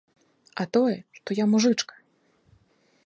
А 0.63 0.65
тое, 0.77 0.95
што 1.19 1.37
я 1.43 1.47
мужычка. 1.53 1.95